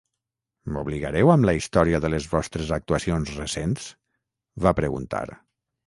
"M'obligareu 0.77 1.31
amb 1.33 1.47
la 1.49 1.55
història 1.59 2.01
de 2.07 2.11
les 2.15 2.27
vostres 2.33 2.73
actuacions 2.81 3.37
recents?", 3.45 3.87
va 4.67 4.79
preguntar. 4.85 5.27